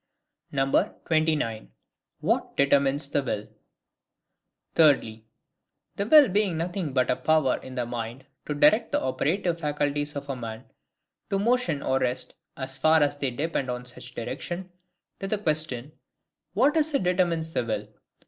[0.51, 1.69] 29.
[2.21, 3.47] What determines the Will.
[4.73, 5.27] Thirdly,
[5.95, 10.15] the will being nothing but a power in the mind to direct the operative faculties
[10.15, 10.65] of a man
[11.29, 14.71] to motion or rest as far as they depend on such direction;
[15.19, 15.91] to the question,
[16.53, 17.87] What is it determines the will?